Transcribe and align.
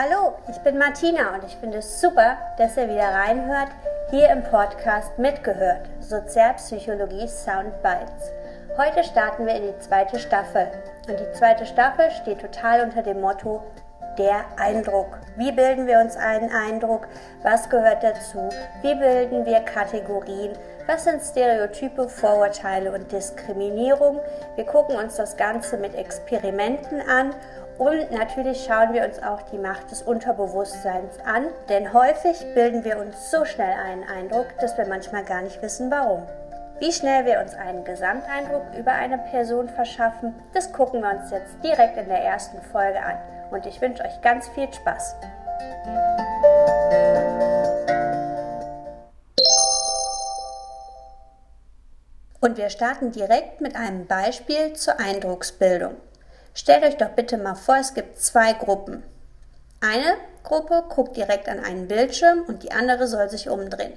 Hallo, 0.00 0.34
ich 0.48 0.58
bin 0.58 0.78
Martina 0.78 1.34
und 1.34 1.42
ich 1.42 1.56
finde 1.56 1.78
es 1.78 2.00
super, 2.00 2.36
dass 2.56 2.76
ihr 2.76 2.88
wieder 2.88 3.12
reinhört 3.12 3.70
hier 4.10 4.30
im 4.30 4.44
Podcast 4.44 5.18
Mitgehört, 5.18 5.88
Sozialpsychologie 5.98 7.26
Sound 7.26 7.82
Bites. 7.82 8.30
Heute 8.76 9.02
starten 9.02 9.44
wir 9.44 9.56
in 9.56 9.64
die 9.64 9.78
zweite 9.80 10.20
Staffel 10.20 10.68
und 11.08 11.18
die 11.18 11.32
zweite 11.32 11.66
Staffel 11.66 12.12
steht 12.12 12.40
total 12.40 12.82
unter 12.82 13.02
dem 13.02 13.20
Motto 13.20 13.60
der 14.18 14.44
Eindruck. 14.56 15.18
Wie 15.36 15.50
bilden 15.50 15.88
wir 15.88 15.98
uns 15.98 16.16
einen 16.16 16.52
Eindruck? 16.52 17.08
Was 17.42 17.68
gehört 17.68 18.04
dazu? 18.04 18.50
Wie 18.82 18.94
bilden 18.94 19.46
wir 19.46 19.58
Kategorien? 19.60 20.52
Was 20.86 21.04
sind 21.04 21.20
Stereotype, 21.22 22.08
Vorurteile 22.08 22.92
und 22.92 23.10
Diskriminierung? 23.10 24.20
Wir 24.54 24.64
gucken 24.64 24.94
uns 24.94 25.16
das 25.16 25.36
Ganze 25.36 25.76
mit 25.76 25.96
Experimenten 25.96 27.00
an 27.00 27.34
und 27.78 28.10
natürlich 28.10 28.64
schauen 28.64 28.92
wir 28.92 29.04
uns 29.04 29.22
auch 29.22 29.42
die 29.42 29.58
Macht 29.58 29.90
des 29.92 30.02
Unterbewusstseins 30.02 31.20
an, 31.24 31.46
denn 31.68 31.92
häufig 31.92 32.44
bilden 32.54 32.84
wir 32.84 32.98
uns 32.98 33.30
so 33.30 33.44
schnell 33.44 33.72
einen 33.72 34.02
Eindruck, 34.02 34.46
dass 34.60 34.76
wir 34.76 34.86
manchmal 34.86 35.24
gar 35.24 35.42
nicht 35.42 35.62
wissen 35.62 35.88
warum. 35.90 36.26
Wie 36.80 36.92
schnell 36.92 37.24
wir 37.24 37.40
uns 37.40 37.54
einen 37.54 37.84
Gesamteindruck 37.84 38.62
über 38.76 38.92
eine 38.92 39.18
Person 39.18 39.68
verschaffen, 39.68 40.34
das 40.54 40.72
gucken 40.72 41.02
wir 41.02 41.10
uns 41.10 41.30
jetzt 41.30 41.56
direkt 41.62 41.96
in 41.96 42.08
der 42.08 42.22
ersten 42.22 42.60
Folge 42.62 43.00
an. 43.00 43.16
Und 43.50 43.64
ich 43.64 43.80
wünsche 43.80 44.04
euch 44.04 44.20
ganz 44.22 44.48
viel 44.48 44.72
Spaß. 44.72 45.16
Und 52.40 52.56
wir 52.56 52.70
starten 52.70 53.12
direkt 53.12 53.60
mit 53.60 53.76
einem 53.76 54.06
Beispiel 54.06 54.72
zur 54.74 54.98
Eindrucksbildung. 55.00 55.96
Stellt 56.58 56.82
euch 56.82 56.96
doch 56.96 57.10
bitte 57.10 57.38
mal 57.38 57.54
vor, 57.54 57.76
es 57.76 57.94
gibt 57.94 58.18
zwei 58.18 58.52
Gruppen. 58.52 59.04
Eine 59.80 60.16
Gruppe 60.42 60.82
guckt 60.88 61.16
direkt 61.16 61.48
an 61.48 61.60
einen 61.60 61.86
Bildschirm 61.86 62.42
und 62.48 62.64
die 62.64 62.72
andere 62.72 63.06
soll 63.06 63.30
sich 63.30 63.48
umdrehen. 63.48 63.92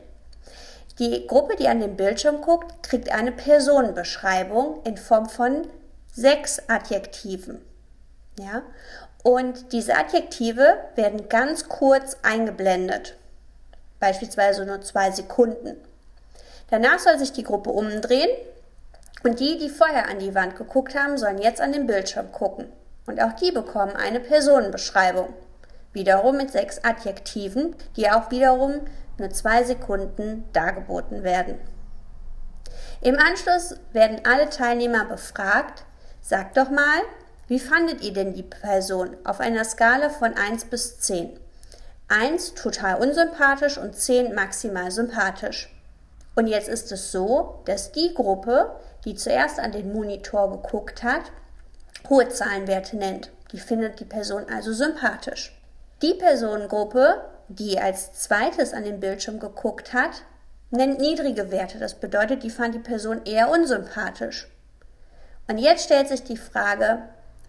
Die 0.99 1.25
Gruppe, 1.25 1.55
die 1.55 1.67
an 1.67 1.79
den 1.79 1.97
Bildschirm 1.97 2.41
guckt, 2.41 2.83
kriegt 2.83 3.11
eine 3.11 3.31
Personenbeschreibung 3.31 4.83
in 4.83 4.95
Form 4.97 5.27
von 5.27 5.67
sechs 6.13 6.61
Adjektiven. 6.69 7.65
Ja? 8.37 8.61
Und 9.23 9.73
diese 9.73 9.97
Adjektive 9.97 10.77
werden 10.93 11.29
ganz 11.29 11.67
kurz 11.67 12.17
eingeblendet, 12.21 13.15
beispielsweise 13.99 14.67
nur 14.67 14.81
zwei 14.81 15.09
Sekunden. 15.09 15.77
Danach 16.69 16.99
soll 16.99 17.17
sich 17.17 17.31
die 17.31 17.43
Gruppe 17.43 17.71
umdrehen 17.71 18.29
und 19.23 19.39
die, 19.39 19.57
die 19.57 19.69
vorher 19.69 20.09
an 20.09 20.19
die 20.19 20.33
Wand 20.33 20.55
geguckt 20.55 20.95
haben, 20.95 21.17
sollen 21.17 21.41
jetzt 21.41 21.61
an 21.61 21.71
den 21.71 21.87
Bildschirm 21.87 22.31
gucken. 22.31 22.71
Und 23.05 23.21
auch 23.21 23.33
die 23.33 23.51
bekommen 23.51 23.95
eine 23.95 24.19
Personenbeschreibung. 24.19 25.33
Wiederum 25.93 26.37
mit 26.37 26.51
sechs 26.51 26.83
Adjektiven, 26.83 27.75
die 27.95 28.09
auch 28.09 28.31
wiederum 28.31 28.81
nur 29.17 29.29
zwei 29.29 29.63
Sekunden 29.63 30.45
dargeboten 30.53 31.23
werden. 31.23 31.55
Im 33.01 33.17
Anschluss 33.17 33.75
werden 33.91 34.21
alle 34.23 34.49
Teilnehmer 34.49 35.05
befragt. 35.05 35.83
Sagt 36.21 36.57
doch 36.57 36.69
mal, 36.69 37.01
wie 37.47 37.59
fandet 37.59 38.01
ihr 38.01 38.13
denn 38.13 38.33
die 38.33 38.43
Person 38.43 39.17
auf 39.23 39.39
einer 39.39 39.65
Skala 39.65 40.09
von 40.09 40.35
1 40.35 40.65
bis 40.65 40.99
10? 40.99 41.37
1 42.07 42.53
total 42.53 43.01
unsympathisch 43.01 43.77
und 43.77 43.95
10 43.95 44.35
maximal 44.35 44.91
sympathisch. 44.91 45.73
Und 46.35 46.47
jetzt 46.47 46.69
ist 46.69 46.91
es 46.91 47.11
so, 47.11 47.61
dass 47.65 47.91
die 47.91 48.13
Gruppe, 48.13 48.71
die 49.05 49.15
zuerst 49.15 49.59
an 49.59 49.71
den 49.71 49.91
Monitor 49.93 50.51
geguckt 50.51 51.03
hat, 51.03 51.31
hohe 52.09 52.29
Zahlenwerte 52.29 52.97
nennt. 52.97 53.31
Die 53.51 53.59
findet 53.59 53.99
die 53.99 54.05
Person 54.05 54.45
also 54.53 54.73
sympathisch. 54.73 55.57
Die 56.01 56.13
Personengruppe, 56.13 57.21
die 57.47 57.79
als 57.79 58.13
zweites 58.13 58.73
an 58.73 58.83
den 58.83 58.99
Bildschirm 58.99 59.39
geguckt 59.39 59.93
hat, 59.93 60.23
nennt 60.71 60.99
niedrige 60.99 61.51
Werte. 61.51 61.79
Das 61.79 61.95
bedeutet, 61.95 62.43
die 62.43 62.49
fand 62.49 62.73
die 62.73 62.79
Person 62.79 63.21
eher 63.25 63.49
unsympathisch. 63.49 64.47
Und 65.47 65.57
jetzt 65.57 65.83
stellt 65.83 66.07
sich 66.07 66.23
die 66.23 66.37
Frage, 66.37 66.99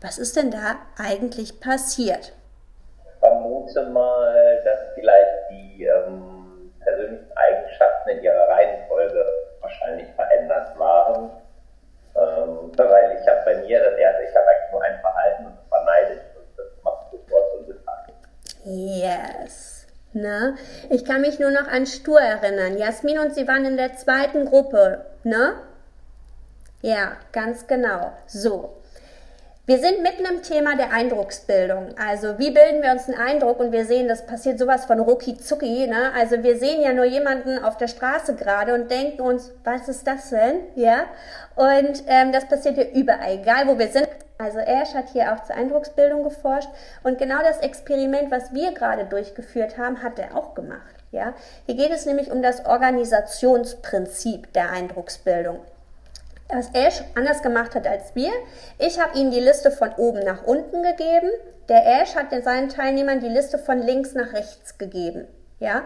was 0.00 0.18
ist 0.18 0.36
denn 0.36 0.50
da 0.50 0.76
eigentlich 0.98 1.60
passiert? 1.60 2.32
Ich 3.04 3.18
vermute 3.20 3.84
mal, 3.90 4.60
dass 4.64 4.80
vielleicht 4.94 5.50
die 5.50 5.84
ähm, 5.84 6.72
persönlichen 6.80 7.30
Eigenschaften 7.36 8.08
in 8.10 8.22
ihrer 8.24 8.48
Reihenfolge 8.48 9.24
wahrscheinlich 9.60 10.08
verändert 10.16 10.76
waren. 10.76 11.30
Ähm, 12.14 12.72
weil 12.76 13.18
ich 13.20 13.26
habe 13.28 13.40
bei 13.44 13.54
mir 13.58 13.82
das 13.82 13.96
erste, 13.96 14.22
ich 14.24 14.34
habe 14.34 14.46
eigentlich 14.46 14.72
nur 14.72 14.82
ein 14.82 15.00
Verhalten 15.00 15.46
und 15.46 15.56
das 15.56 15.70
war 15.70 15.84
neidisch 15.84 16.24
und 16.36 16.58
das 16.58 16.66
macht 16.82 17.10
sofort 17.10 17.44
so 17.52 17.72
sympathisch. 17.72 18.14
Yes. 18.64 19.86
Ne? 20.12 20.56
Ich 20.90 21.01
kann 21.12 21.20
mich 21.20 21.38
nur 21.38 21.50
noch 21.50 21.68
an 21.68 21.84
Stur 21.84 22.20
erinnern. 22.20 22.78
Jasmin 22.78 23.18
und 23.18 23.34
sie 23.34 23.46
waren 23.46 23.66
in 23.66 23.76
der 23.76 23.96
zweiten 23.96 24.46
Gruppe, 24.46 25.04
ne? 25.24 25.56
Ja, 26.80 27.12
ganz 27.32 27.66
genau. 27.66 28.12
So. 28.26 28.78
Wir 29.66 29.78
sind 29.78 30.02
mitten 30.02 30.24
im 30.24 30.42
Thema 30.42 30.74
der 30.74 30.90
Eindrucksbildung. 30.90 31.94
Also 31.98 32.38
wie 32.38 32.50
bilden 32.50 32.82
wir 32.82 32.92
uns 32.92 33.08
einen 33.08 33.18
Eindruck 33.18 33.60
und 33.60 33.72
wir 33.72 33.84
sehen, 33.84 34.08
das 34.08 34.26
passiert 34.26 34.58
sowas 34.58 34.86
von 34.86 35.00
rucki 35.00 35.36
zucki. 35.36 35.86
Ne? 35.86 36.12
Also 36.18 36.42
wir 36.42 36.56
sehen 36.56 36.80
ja 36.80 36.94
nur 36.94 37.04
jemanden 37.04 37.62
auf 37.62 37.76
der 37.76 37.88
Straße 37.88 38.34
gerade 38.34 38.72
und 38.72 38.90
denken 38.90 39.20
uns, 39.20 39.52
was 39.64 39.88
ist 39.88 40.06
das 40.06 40.30
denn? 40.30 40.60
Ja. 40.76 41.04
Und 41.56 42.04
ähm, 42.06 42.32
das 42.32 42.48
passiert 42.48 42.78
ja 42.78 42.84
überall, 42.84 43.34
egal 43.34 43.68
wo 43.68 43.78
wir 43.78 43.88
sind. 43.88 44.08
Also 44.38 44.58
Ash 44.58 44.94
hat 44.94 45.10
hier 45.12 45.32
auch 45.34 45.44
zur 45.44 45.56
Eindrucksbildung 45.56 46.24
geforscht 46.24 46.70
und 47.02 47.18
genau 47.18 47.42
das 47.42 47.60
Experiment, 47.60 48.30
was 48.30 48.54
wir 48.54 48.72
gerade 48.72 49.04
durchgeführt 49.04 49.76
haben, 49.76 50.02
hat 50.02 50.18
er 50.18 50.36
auch 50.36 50.54
gemacht. 50.54 51.01
Ja. 51.12 51.34
Hier 51.66 51.76
geht 51.76 51.92
es 51.92 52.04
nämlich 52.06 52.30
um 52.32 52.42
das 52.42 52.66
Organisationsprinzip 52.66 54.52
der 54.52 54.70
Eindrucksbildung 54.70 55.60
was 56.52 56.68
Ash 56.74 57.02
anders 57.14 57.42
gemacht 57.42 57.74
hat 57.74 57.86
als 57.86 58.14
wir. 58.14 58.30
Ich 58.78 59.00
habe 59.00 59.18
ihm 59.18 59.30
die 59.30 59.40
Liste 59.40 59.70
von 59.70 59.90
oben 59.96 60.20
nach 60.20 60.44
unten 60.44 60.82
gegeben. 60.82 61.30
Der 61.68 62.02
Ash 62.02 62.14
hat 62.14 62.26
seinen 62.44 62.68
Teilnehmern 62.68 63.20
die 63.20 63.28
Liste 63.28 63.58
von 63.58 63.78
links 63.78 64.14
nach 64.14 64.32
rechts 64.32 64.78
gegeben. 64.78 65.26
Ja, 65.60 65.82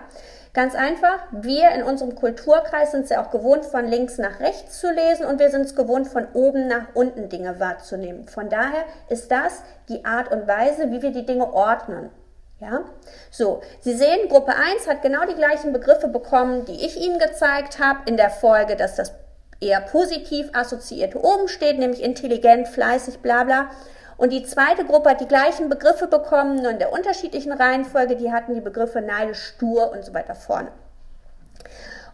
ganz 0.55 0.75
einfach. 0.75 1.19
Wir 1.31 1.71
in 1.73 1.83
unserem 1.83 2.15
Kulturkreis 2.15 2.93
sind 2.93 3.05
es 3.05 3.11
ja 3.11 3.23
auch 3.23 3.31
gewohnt, 3.31 3.67
von 3.67 3.87
links 3.87 4.17
nach 4.17 4.41
rechts 4.41 4.81
zu 4.81 4.91
lesen 4.91 5.27
und 5.27 5.39
wir 5.39 5.51
sind 5.51 5.67
es 5.67 5.77
gewohnt, 5.77 6.09
von 6.09 6.27
oben 6.33 6.67
nach 6.67 6.95
unten 6.95 7.29
Dinge 7.29 7.61
wahrzunehmen. 7.61 8.27
Von 8.27 8.49
daher 8.49 8.85
ist 9.11 9.31
das 9.31 9.63
die 9.89 10.05
Art 10.05 10.33
und 10.33 10.49
Weise, 10.49 10.91
wie 10.91 11.03
wir 11.03 11.13
die 11.13 11.27
Dinge 11.27 11.53
ordnen. 11.53 12.11
Ja, 12.59 12.85
so. 13.31 13.61
Sie 13.81 13.95
sehen, 13.95 14.29
Gruppe 14.29 14.55
1 14.55 14.89
hat 14.89 15.03
genau 15.03 15.27
die 15.27 15.35
gleichen 15.35 15.73
Begriffe 15.73 16.09
bekommen, 16.09 16.65
die 16.65 16.87
ich 16.87 16.97
Ihnen 16.97 17.19
gezeigt 17.19 17.79
habe 17.79 18.01
in 18.07 18.17
der 18.17 18.31
Folge, 18.31 18.77
dass 18.77 18.97
das 18.97 19.13
eher 19.61 19.81
positiv 19.81 20.49
assoziiert 20.55 21.17
oben 21.17 21.49
steht, 21.49 21.79
nämlich 21.79 22.03
intelligent, 22.03 22.69
fleißig, 22.69 23.19
bla 23.19 23.45
bla. 23.45 23.71
Und 24.17 24.33
die 24.33 24.43
zweite 24.45 24.87
Gruppe 24.87 25.11
hat 25.11 25.21
die 25.21 25.29
gleichen 25.29 25.69
Begriffe 25.69 26.07
bekommen, 26.07 26.57
nur 26.57 26.71
in 26.71 26.79
der 26.79 26.93
unterschiedlichen 26.93 27.53
Reihenfolge. 27.53 28.17
Die 28.17 28.33
hatten 28.33 28.55
die 28.55 28.63
Begriffe 28.63 29.03
neidisch, 29.03 29.53
stur 29.55 29.93
und 29.93 30.05
so 30.05 30.15
weiter 30.15 30.35
vorne. 30.35 30.73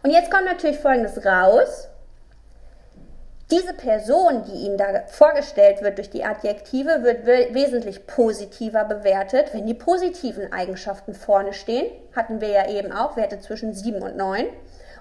Und 0.03 0.11
jetzt 0.11 0.29
kommt 0.29 0.45
natürlich 0.45 0.79
Folgendes 0.79 1.25
raus. 1.25 1.87
Diese 3.53 3.73
Person, 3.75 4.43
die 4.45 4.65
Ihnen 4.65 4.79
da 4.79 5.03
vorgestellt 5.05 5.83
wird 5.83 5.99
durch 5.99 6.09
die 6.09 6.25
Adjektive, 6.25 7.03
wird 7.03 7.27
wesentlich 7.27 8.07
positiver 8.07 8.83
bewertet, 8.83 9.53
wenn 9.53 9.67
die 9.67 9.75
positiven 9.75 10.51
Eigenschaften 10.51 11.13
vorne 11.13 11.53
stehen. 11.53 11.85
Hatten 12.15 12.41
wir 12.41 12.47
ja 12.47 12.67
eben 12.67 12.91
auch 12.91 13.15
Werte 13.15 13.39
zwischen 13.39 13.75
7 13.75 14.01
und 14.01 14.17
9. 14.17 14.47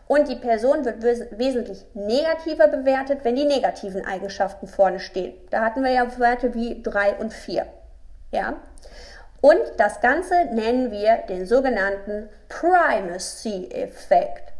Und 0.07 0.29
die 0.29 0.37
Person 0.37 0.85
wird 0.85 1.03
wes 1.03 1.23
wesentlich 1.31 1.87
negativer 1.95 2.69
bewertet, 2.69 3.21
wenn 3.23 3.37
die 3.37 3.47
negativen 3.47 4.05
Eigenschaften 4.05 4.67
vorne 4.67 5.01
stehen. 5.01 5.33
Da 5.49 5.65
hatten 5.65 5.83
wir 5.83 5.93
ja 5.93 6.19
Werte 6.19 6.53
wie 6.53 6.83
3 6.83 7.15
und 7.15 7.33
4. 7.33 7.65
Ja? 8.33 8.57
Und 9.41 9.63
das 9.79 10.03
Ganze 10.03 10.35
nennen 10.53 10.91
wir 10.91 11.23
den 11.27 11.47
sogenannten 11.47 12.29
Primacy-Effekt. 12.51 14.52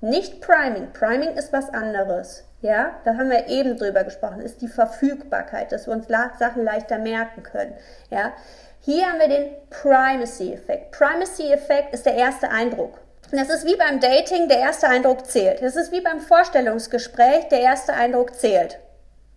Nicht 0.00 0.40
Priming. 0.40 0.92
Priming 0.92 1.34
ist 1.36 1.52
was 1.52 1.70
anderes. 1.70 2.44
Ja, 2.62 2.96
da 3.04 3.16
haben 3.16 3.30
wir 3.30 3.48
eben 3.48 3.76
drüber 3.76 4.02
gesprochen, 4.02 4.40
ist 4.40 4.60
die 4.60 4.68
Verfügbarkeit, 4.68 5.72
dass 5.72 5.86
wir 5.86 5.92
uns 5.92 6.08
Sachen 6.08 6.64
leichter 6.64 6.98
merken 6.98 7.42
können. 7.42 7.74
Ja, 8.10 8.32
hier 8.80 9.06
haben 9.06 9.18
wir 9.18 9.28
den 9.28 9.50
Primacy-Effekt. 9.70 10.92
Primacy-Effekt 10.92 11.92
ist 11.92 12.06
der 12.06 12.14
erste 12.14 12.50
Eindruck. 12.50 12.98
Das 13.30 13.50
ist 13.50 13.66
wie 13.66 13.76
beim 13.76 14.00
Dating, 14.00 14.48
der 14.48 14.58
erste 14.58 14.88
Eindruck 14.88 15.26
zählt. 15.26 15.60
Das 15.62 15.76
ist 15.76 15.92
wie 15.92 16.00
beim 16.00 16.20
Vorstellungsgespräch, 16.20 17.48
der 17.48 17.60
erste 17.60 17.92
Eindruck 17.92 18.34
zählt. 18.34 18.78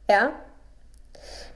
Ja? 0.09 0.31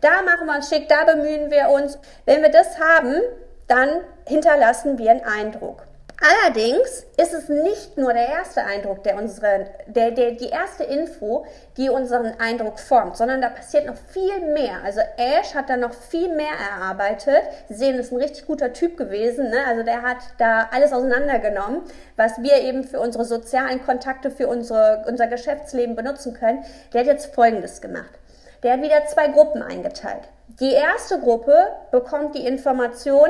Da 0.02 0.22
machen 0.24 0.48
wir 0.48 0.56
uns 0.56 0.70
schick, 0.70 0.90
da 0.90 1.06
bemühen 1.06 1.52
wir 1.52 1.70
uns. 1.70 1.98
Wenn 2.26 2.42
wir 2.42 2.50
das 2.50 2.80
haben, 2.80 3.22
dann 3.68 4.02
hinterlassen 4.28 4.98
wir 4.98 5.12
einen 5.12 5.24
Eindruck. 5.24 5.84
Allerdings 6.26 7.06
ist 7.18 7.34
es 7.34 7.50
nicht 7.50 7.98
nur 7.98 8.14
der 8.14 8.30
erste 8.30 8.64
Eindruck, 8.64 9.04
der 9.04 9.18
unsere, 9.18 9.66
der, 9.88 10.12
der, 10.12 10.32
die 10.32 10.48
erste 10.48 10.86
Info, 10.86 11.46
die 11.76 11.90
unseren 11.90 12.40
Eindruck 12.40 12.80
formt, 12.80 13.18
sondern 13.18 13.42
da 13.42 13.50
passiert 13.50 13.88
noch 13.88 13.98
viel 13.98 14.40
mehr. 14.54 14.78
Also 14.86 15.02
Ash 15.18 15.54
hat 15.54 15.70
da 15.70 15.76
noch 15.76 15.94
viel 15.94 16.34
mehr 16.34 16.54
erarbeitet. 16.72 17.42
Sie 17.68 17.74
sehen, 17.74 18.00
ist 18.00 18.14
ein 18.14 18.22
richtig 18.22 18.48
guter 18.48 18.72
Typ 18.72 18.96
gewesen. 18.96 19.50
Ne? 19.50 19.58
Also 19.68 19.84
der 19.84 20.02
hat 20.02 20.20
da 20.38 20.70
alles 20.72 20.94
auseinandergenommen, 20.94 21.82
was 22.16 22.42
wir 22.42 22.56
eben 22.62 22.86
für 22.86 23.02
unsere 23.02 23.26
sozialen 23.26 23.84
Kontakte, 23.86 24.32
für 24.32 24.48
unsere, 24.48 25.04
unser 25.06 25.28
Geschäftsleben 25.28 25.98
benutzen 25.98 26.34
können. 26.34 26.64
Der 26.94 27.02
hat 27.02 27.08
jetzt 27.08 27.36
Folgendes 27.36 27.82
gemacht. 27.82 28.18
Der 28.64 28.74
hat 28.74 28.82
wieder 28.82 29.06
zwei 29.08 29.28
Gruppen 29.28 29.62
eingeteilt. 29.62 30.30
Die 30.62 30.72
erste 30.72 31.20
Gruppe 31.20 31.68
bekommt 31.92 32.36
die 32.36 32.48
Information, 32.48 33.28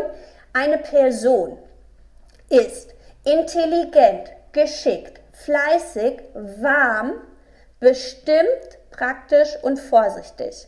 eine 0.54 0.78
Person 0.78 1.58
ist 2.50 2.94
intelligent, 3.24 4.32
geschickt, 4.52 5.20
fleißig, 5.34 6.22
warm, 6.34 7.14
bestimmt, 7.80 8.48
praktisch 8.92 9.58
und 9.62 9.80
vorsichtig. 9.80 10.68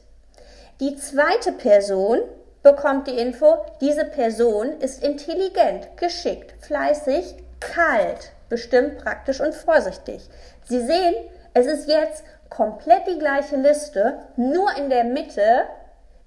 Die 0.80 0.95
zweite 0.98 1.54
Person 1.54 2.19
bekommt 2.63 3.07
die 3.07 3.18
Info, 3.18 3.57
diese 3.80 4.06
Person 4.06 4.80
ist 4.80 5.04
intelligent, 5.04 5.95
geschickt, 5.98 6.56
fleißig, 6.66 7.36
kalt, 7.60 8.31
bestimmt, 8.50 8.98
praktisch 8.98 9.39
und 9.39 9.54
vorsichtig. 9.54 10.27
Sie 10.68 10.81
sehen, 10.81 11.16
es 11.54 11.68
ist 11.68 11.88
jetzt 11.88 12.24
komplett 12.50 13.07
die 13.07 13.19
gleiche 13.19 13.56
Liste, 13.56 14.19
nur 14.36 14.75
in 14.77 14.89
der 14.89 15.04
Mitte 15.04 15.66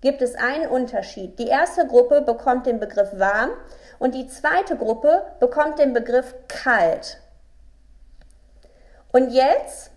gibt 0.01 0.23
es 0.23 0.37
einen 0.37 0.69
Unterschied. 0.69 1.39
Die 1.39 1.49
erste 1.49 1.87
Gruppe 1.87 2.21
bekommt 2.23 2.67
den 2.67 2.79
Begriff 2.79 3.11
warm 3.19 3.51
und 3.99 4.15
die 4.15 4.29
zweite 4.29 4.77
Gruppe 4.77 5.23
bekommt 5.41 5.79
den 5.79 5.93
Begriff 5.93 6.35
kalt. 6.49 7.19
Und 9.13 9.31
jetzt 9.31 9.91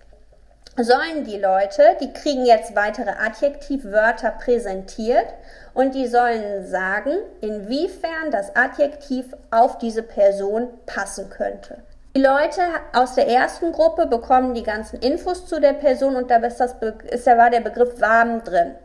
sollen 0.77 1.25
die 1.25 1.37
Leute, 1.37 1.97
die 1.99 2.13
kriegen 2.13 2.45
jetzt 2.45 2.75
weitere 2.75 3.11
Adjektivwörter 3.11 4.31
präsentiert 4.31 5.27
und 5.73 5.95
die 5.95 6.07
sollen 6.07 6.65
sagen, 6.65 7.13
inwiefern 7.41 8.31
das 8.31 8.55
Adjektiv 8.55 9.35
auf 9.51 9.77
diese 9.77 10.03
Person 10.03 10.69
passen 10.85 11.29
könnte. 11.29 11.77
Die 12.15 12.21
Leute 12.21 12.61
aus 12.93 13.15
der 13.15 13.27
ersten 13.27 13.71
Gruppe 13.71 14.05
bekommen 14.05 14.53
die 14.53 14.63
ganzen 14.63 14.99
Infos 14.99 15.45
zu 15.45 15.61
der 15.61 15.73
Person 15.73 16.15
und 16.15 16.29
da 16.29 16.37
ist, 16.37 16.57
das, 16.57 16.75
ist, 17.09 17.25
war 17.25 17.49
der 17.49 17.61
Begriff 17.61 18.01
warm 18.01 18.43
drin. 18.43 18.75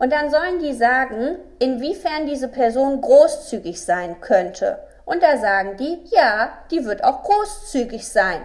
Und 0.00 0.14
dann 0.14 0.30
sollen 0.30 0.60
die 0.60 0.72
sagen, 0.72 1.36
inwiefern 1.58 2.24
diese 2.24 2.48
Person 2.48 3.02
großzügig 3.02 3.84
sein 3.84 4.18
könnte. 4.22 4.78
Und 5.04 5.22
da 5.22 5.36
sagen 5.36 5.76
die, 5.76 5.98
ja, 6.06 6.52
die 6.70 6.86
wird 6.86 7.04
auch 7.04 7.22
großzügig 7.22 8.08
sein. 8.08 8.40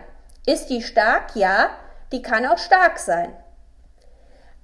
Ist 0.45 0.69
die 0.69 0.81
stark? 0.81 1.33
Ja, 1.33 1.69
die 2.11 2.21
kann 2.21 2.45
auch 2.45 2.57
stark 2.57 2.99
sein. 2.99 3.33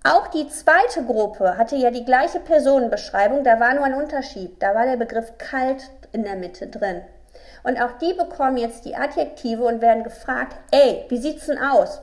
Auch 0.04 0.28
die 0.28 0.50
zweite 0.50 1.06
Gruppe 1.06 1.58
hatte 1.58 1.78
ja 1.78 1.92
die 1.92 2.04
gleiche 2.04 2.42
Personenbeschreibung, 2.42 3.46
da 3.46 3.60
war 3.62 3.74
nur 3.74 3.86
ein 3.86 3.94
Unterschied. 3.94 4.62
Da 4.62 4.76
war 4.76 4.86
der 4.86 4.98
Begriff 4.98 5.38
kalt 5.38 5.92
in 6.12 6.24
der 6.24 6.36
Mitte 6.36 6.68
drin. 6.68 7.04
Und 7.64 7.82
auch 7.82 8.00
die 8.00 8.14
bekommen 8.14 8.58
jetzt 8.58 8.84
die 8.84 8.98
Adjektive 8.98 9.64
und 9.64 9.82
werden 9.82 10.04
gefragt, 10.04 10.58
ey, 10.72 11.06
wie 11.08 11.18
sieht's 11.20 11.46
denn 11.46 11.58
aus? 11.58 12.02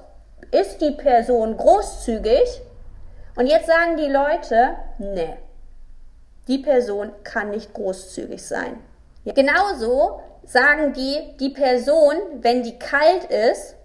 Ist 0.50 0.80
die 0.80 0.92
Person 0.92 1.58
großzügig? 1.58 2.62
Und 3.38 3.46
jetzt 3.46 3.68
sagen 3.68 3.96
die 3.96 4.08
Leute, 4.08 4.74
nee, 4.98 5.36
die 6.48 6.58
Person 6.58 7.12
kann 7.22 7.50
nicht 7.50 7.72
großzügig 7.72 8.44
sein. 8.44 8.80
Ja. 9.22 9.32
Genauso 9.32 10.20
sagen 10.42 10.92
die, 10.92 11.36
die 11.38 11.50
Person, 11.50 12.16
wenn 12.40 12.64
die 12.64 12.80
kalt 12.80 13.26
ist, 13.26 13.76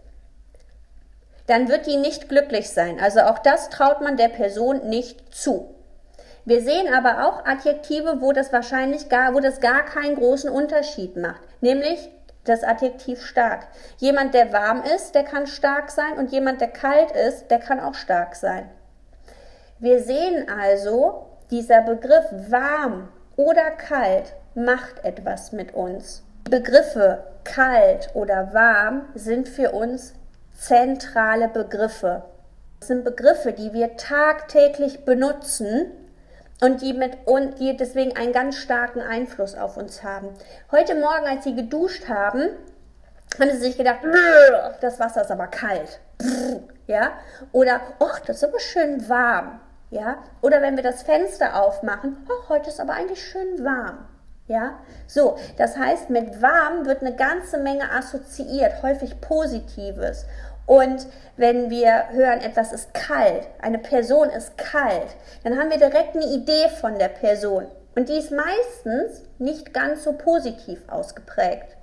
dann 1.46 1.68
wird 1.68 1.86
die 1.86 1.98
nicht 1.98 2.30
glücklich 2.30 2.72
sein. 2.72 3.00
Also 3.00 3.20
auch 3.22 3.38
das 3.38 3.70
traut 3.70 4.02
man 4.02 4.18
der 4.18 4.30
Person 4.30 4.90
nicht 4.90 5.32
zu. 5.36 5.76
Wir 6.46 6.62
sehen 6.64 6.92
aber 6.92 7.28
auch 7.28 7.46
Adjektive, 7.46 8.22
wo 8.22 8.32
das 8.32 8.52
wahrscheinlich 8.52 9.08
gar, 9.08 9.36
wo 9.36 9.40
das 9.40 9.60
gar 9.60 9.86
keinen 9.86 10.16
großen 10.16 10.50
Unterschied 10.50 11.16
macht. 11.16 11.42
Nämlich 11.62 12.10
das 12.44 12.64
Adjektiv 12.64 13.24
stark. 13.24 13.68
Jemand, 13.98 14.34
der 14.34 14.52
warm 14.52 14.82
ist, 14.82 15.14
der 15.14 15.24
kann 15.24 15.46
stark 15.46 15.92
sein 15.92 16.18
und 16.18 16.32
jemand, 16.32 16.60
der 16.60 16.70
kalt 16.70 17.12
ist, 17.12 17.52
der 17.52 17.60
kann 17.60 17.80
auch 17.80 17.94
stark 17.94 18.36
sein. 18.36 18.68
Wir 19.84 20.00
sehen 20.00 20.48
also, 20.48 21.26
dieser 21.52 21.82
Begriff 21.82 22.24
warm 22.48 23.10
oder 23.36 23.70
kalt 23.72 24.34
macht 24.56 25.04
etwas 25.04 25.52
mit 25.52 25.74
uns. 25.74 26.24
Die 26.48 26.52
Begriffe 26.52 27.22
kalt 27.44 28.10
oder 28.14 28.54
warm 28.54 29.10
sind 29.14 29.50
für 29.50 29.72
uns 29.72 30.14
zentrale 30.58 31.50
Begriffe. 31.50 32.24
Das 32.80 32.88
sind 32.88 33.04
Begriffe, 33.04 33.52
die 33.52 33.74
wir 33.74 33.98
tagtäglich 33.98 35.04
benutzen 35.04 35.92
und 36.62 36.82
die, 36.82 36.94
mit, 36.94 37.18
und 37.26 37.60
die 37.60 37.76
deswegen 37.76 38.16
einen 38.16 38.32
ganz 38.32 38.56
starken 38.56 39.02
Einfluss 39.02 39.54
auf 39.54 39.76
uns 39.76 40.02
haben. 40.02 40.30
Heute 40.72 40.96
Morgen, 40.96 41.26
als 41.28 41.44
Sie 41.44 41.56
geduscht 41.56 42.08
haben, 42.08 42.52
haben 43.38 43.52
Sie 43.52 43.58
sich 43.58 43.78
gedacht, 43.78 44.00
das 44.80 45.02
Wasser 45.02 45.24
ist 45.24 45.32
aber 45.32 45.48
kalt. 45.48 46.00
Ja? 46.88 47.12
Oder, 47.52 47.82
ach, 48.00 48.22
das 48.22 48.38
ist 48.38 48.44
aber 48.46 48.62
schön 48.62 49.10
warm. 49.10 49.60
Ja? 49.94 50.18
Oder 50.42 50.64
wenn 50.64 50.76
wir 50.76 50.82
das 50.84 51.04
Fenster 51.04 51.62
aufmachen, 51.62 52.18
oh, 52.28 52.50
heute 52.50 52.70
ist 52.70 52.80
aber 52.80 52.94
eigentlich 52.94 53.24
schön 53.24 53.64
warm. 53.64 54.08
Ja? 54.48 54.80
So, 55.06 55.38
das 55.58 55.78
heißt, 55.78 56.10
mit 56.10 56.42
warm 56.42 56.88
wird 56.88 57.02
eine 57.02 57.16
ganze 57.16 57.60
Menge 57.60 57.92
assoziiert, 57.92 58.82
häufig 58.82 59.22
Positives. 59.22 60.26
Und 60.66 61.06
wenn 61.38 61.70
wir 61.70 62.10
hören, 62.10 62.42
etwas 62.42 62.74
ist 62.74 62.96
kalt, 62.96 63.48
eine 63.62 63.78
Person 63.78 64.32
ist 64.32 64.58
kalt, 64.58 65.16
dann 65.44 65.60
haben 65.60 65.70
wir 65.70 65.78
direkt 65.78 66.16
eine 66.16 66.26
Idee 66.26 66.70
von 66.82 66.98
der 66.98 67.10
Person. 67.10 67.68
Und 67.96 68.10
die 68.10 68.18
ist 68.18 68.32
meistens 68.32 69.22
nicht 69.38 69.76
ganz 69.76 70.04
so 70.04 70.14
positiv 70.14 70.82
ausgeprägt. 70.88 71.78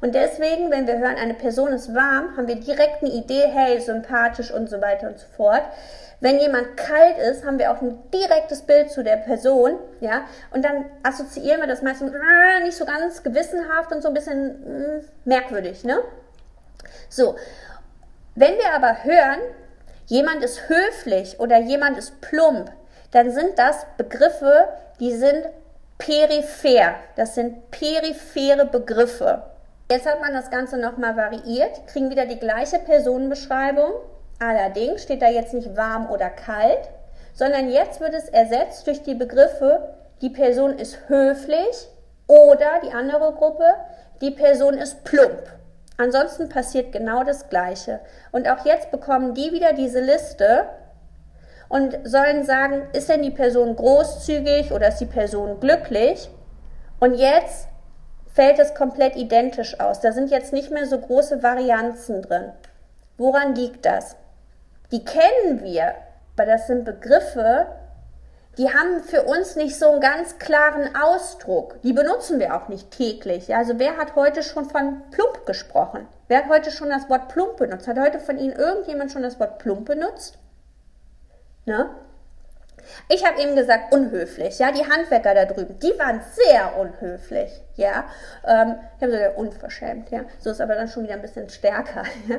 Und 0.00 0.14
deswegen, 0.14 0.70
wenn 0.70 0.86
wir 0.86 0.98
hören, 0.98 1.16
eine 1.16 1.34
Person 1.34 1.72
ist 1.72 1.94
warm, 1.94 2.36
haben 2.36 2.48
wir 2.48 2.56
direkt 2.56 3.02
eine 3.02 3.12
Idee, 3.12 3.44
hey, 3.46 3.80
sympathisch 3.80 4.50
und 4.50 4.68
so 4.68 4.80
weiter 4.80 5.08
und 5.08 5.18
so 5.18 5.26
fort. 5.36 5.62
Wenn 6.20 6.38
jemand 6.38 6.76
kalt 6.76 7.18
ist, 7.18 7.44
haben 7.44 7.58
wir 7.58 7.70
auch 7.70 7.82
ein 7.82 7.98
direktes 8.12 8.62
Bild 8.62 8.90
zu 8.90 9.04
der 9.04 9.16
Person, 9.16 9.78
ja, 10.00 10.22
und 10.50 10.64
dann 10.64 10.86
assoziieren 11.02 11.60
wir 11.60 11.66
das 11.66 11.82
meistens 11.82 12.12
äh, 12.12 12.62
nicht 12.62 12.76
so 12.76 12.86
ganz 12.86 13.22
gewissenhaft 13.22 13.92
und 13.92 14.02
so 14.02 14.08
ein 14.08 14.14
bisschen 14.14 14.46
mh, 14.48 14.96
mm, 14.96 15.04
merkwürdig, 15.24 15.84
ne? 15.84 15.98
So. 17.08 17.36
Wenn 18.34 18.56
wir 18.56 18.72
aber 18.74 19.04
hören, 19.04 19.40
jemand 20.06 20.44
ist 20.44 20.68
höflich 20.68 21.40
oder 21.40 21.58
jemand 21.58 21.98
ist 21.98 22.20
plump, 22.20 22.70
dann 23.12 23.30
sind 23.30 23.58
das 23.58 23.86
Begriffe, 23.96 24.68
die 25.00 25.14
sind 25.14 25.46
peripher. 25.98 26.96
Das 27.16 27.34
sind 27.34 27.70
periphere 27.70 28.66
Begriffe. 28.66 29.42
Jetzt 29.90 30.06
hat 30.06 30.20
man 30.20 30.32
das 30.32 30.50
Ganze 30.50 30.78
nochmal 30.78 31.16
variiert, 31.16 31.86
kriegen 31.86 32.10
wieder 32.10 32.26
die 32.26 32.38
gleiche 32.38 32.78
Personenbeschreibung, 32.78 33.92
Allerdings 34.38 35.02
steht 35.02 35.22
da 35.22 35.28
jetzt 35.28 35.54
nicht 35.54 35.76
warm 35.76 36.10
oder 36.10 36.28
kalt, 36.28 36.90
sondern 37.32 37.70
jetzt 37.70 38.00
wird 38.00 38.14
es 38.14 38.28
ersetzt 38.28 38.86
durch 38.86 39.02
die 39.02 39.14
Begriffe, 39.14 39.94
die 40.20 40.30
Person 40.30 40.78
ist 40.78 41.08
höflich 41.08 41.88
oder 42.26 42.80
die 42.84 42.92
andere 42.92 43.32
Gruppe, 43.32 43.64
die 44.20 44.30
Person 44.30 44.74
ist 44.74 45.04
plump. 45.04 45.42
Ansonsten 45.96 46.50
passiert 46.50 46.92
genau 46.92 47.24
das 47.24 47.48
Gleiche. 47.48 48.00
Und 48.32 48.48
auch 48.48 48.66
jetzt 48.66 48.90
bekommen 48.90 49.32
die 49.34 49.52
wieder 49.52 49.72
diese 49.72 50.00
Liste 50.00 50.66
und 51.68 51.98
sollen 52.04 52.44
sagen, 52.44 52.82
ist 52.92 53.08
denn 53.08 53.22
die 53.22 53.30
Person 53.30 53.74
großzügig 53.74 54.72
oder 54.72 54.88
ist 54.88 54.98
die 54.98 55.06
Person 55.06 55.60
glücklich? 55.60 56.28
Und 57.00 57.14
jetzt 57.14 57.68
fällt 58.36 58.60
es 58.60 58.74
komplett 58.74 59.16
identisch 59.16 59.80
aus. 59.80 60.00
Da 60.00 60.12
sind 60.12 60.30
jetzt 60.30 60.52
nicht 60.52 60.70
mehr 60.70 60.86
so 60.86 60.98
große 60.98 61.42
Varianzen 61.42 62.22
drin. 62.22 62.52
Woran 63.18 63.56
liegt 63.56 63.84
das? 63.84 64.14
die 64.92 65.04
kennen 65.04 65.62
wir, 65.62 65.94
aber 66.36 66.46
das 66.46 66.66
sind 66.66 66.84
Begriffe, 66.84 67.66
die 68.58 68.72
haben 68.72 69.02
für 69.02 69.24
uns 69.24 69.56
nicht 69.56 69.78
so 69.78 69.90
einen 69.90 70.00
ganz 70.00 70.38
klaren 70.38 70.96
Ausdruck. 70.96 71.80
Die 71.82 71.92
benutzen 71.92 72.38
wir 72.38 72.54
auch 72.54 72.68
nicht 72.68 72.90
täglich. 72.90 73.54
Also 73.54 73.78
wer 73.78 73.98
hat 73.98 74.16
heute 74.16 74.42
schon 74.42 74.64
von 74.64 75.02
plump 75.10 75.44
gesprochen? 75.44 76.06
Wer 76.28 76.38
hat 76.38 76.48
heute 76.48 76.70
schon 76.70 76.88
das 76.88 77.10
Wort 77.10 77.28
plump 77.28 77.58
benutzt? 77.58 77.86
Hat 77.86 77.98
heute 77.98 78.18
von 78.18 78.38
Ihnen 78.38 78.54
irgendjemand 78.54 79.12
schon 79.12 79.22
das 79.22 79.38
Wort 79.38 79.58
plump 79.58 79.86
benutzt? 79.86 80.38
Ne? 81.66 81.90
Ich 83.08 83.24
habe 83.24 83.40
eben 83.40 83.56
gesagt, 83.56 83.92
unhöflich. 83.92 84.58
Ja, 84.58 84.72
die 84.72 84.86
Handwerker 84.88 85.34
da 85.34 85.44
drüben, 85.44 85.78
die 85.78 85.98
waren 85.98 86.20
sehr 86.32 86.78
unhöflich. 86.78 87.50
Ja, 87.76 88.04
ähm, 88.46 88.76
ich 88.96 89.02
habe 89.02 89.12
sogar 89.12 89.36
unverschämt. 89.36 90.10
Ja, 90.10 90.20
so 90.38 90.50
ist 90.50 90.60
aber 90.60 90.74
dann 90.74 90.88
schon 90.88 91.04
wieder 91.04 91.14
ein 91.14 91.22
bisschen 91.22 91.48
stärker. 91.48 92.02
Ja? 92.28 92.36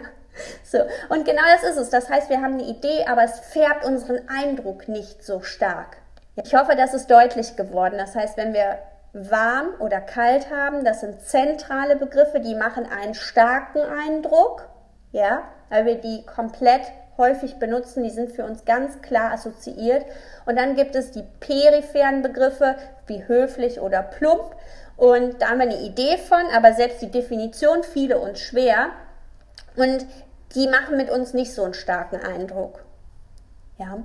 So, 0.63 0.77
und 1.09 1.25
genau 1.25 1.41
das 1.51 1.67
ist 1.67 1.77
es. 1.77 1.89
Das 1.89 2.11
heißt, 2.11 2.29
wir 2.29 2.43
haben 2.43 2.53
eine 2.53 2.63
Idee, 2.65 3.05
aber 3.07 3.23
es 3.23 3.39
färbt 3.39 3.83
unseren 3.83 4.19
Eindruck 4.29 4.87
nicht 4.87 5.23
so 5.23 5.41
stark. 5.41 5.97
Ich 6.35 6.53
hoffe, 6.53 6.75
das 6.75 6.93
ist 6.93 7.09
deutlich 7.09 7.55
geworden. 7.55 7.95
Das 7.97 8.13
heißt, 8.13 8.37
wenn 8.37 8.53
wir 8.53 8.77
warm 9.13 9.69
oder 9.79 10.01
kalt 10.01 10.49
haben. 10.51 10.83
Das 10.83 11.01
sind 11.01 11.21
zentrale 11.21 11.95
Begriffe, 11.95 12.39
die 12.39 12.55
machen 12.55 12.85
einen 12.85 13.13
starken 13.13 13.81
Eindruck, 13.81 14.67
ja, 15.17 15.43
weil 15.69 15.85
wir 15.85 15.95
die 15.95 16.23
komplett 16.25 16.83
häufig 17.17 17.55
benutzen, 17.57 18.03
die 18.03 18.11
sind 18.11 18.31
für 18.31 18.45
uns 18.45 18.63
ganz 18.65 19.01
klar 19.01 19.31
assoziiert. 19.31 20.05
Und 20.45 20.57
dann 20.57 20.75
gibt 20.75 20.95
es 20.95 21.11
die 21.11 21.23
peripheren 21.39 22.21
Begriffe 22.21 22.75
wie 23.07 23.27
höflich 23.27 23.81
oder 23.81 24.03
plump. 24.03 24.55
Und 24.95 25.41
da 25.41 25.49
haben 25.49 25.59
wir 25.59 25.67
eine 25.67 25.81
Idee 25.81 26.17
von, 26.17 26.41
aber 26.55 26.73
selbst 26.73 27.01
die 27.01 27.11
Definition 27.11 27.83
viele 27.83 28.19
und 28.19 28.37
schwer. 28.37 28.89
Und 29.75 30.05
die 30.53 30.67
machen 30.67 30.95
mit 30.95 31.09
uns 31.09 31.33
nicht 31.33 31.53
so 31.53 31.63
einen 31.63 31.73
starken 31.73 32.17
Eindruck. 32.17 32.83
Ja. 33.79 33.99